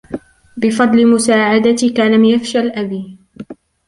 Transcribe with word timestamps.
بفضل 0.57 1.07
مساعدتك، 1.07 1.99
لم 2.13 2.25
يفشل 2.25 2.69
أبي. 2.71 3.17